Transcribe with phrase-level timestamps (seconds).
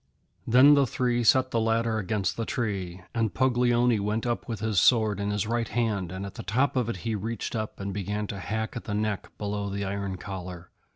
[0.47, 4.79] Then the three set the ladder against the tree, and Puglioni went up with his
[4.79, 7.93] sword in his right hand, and at the top of it he reached up and
[7.93, 10.71] began to hack at the neck below the iron collar.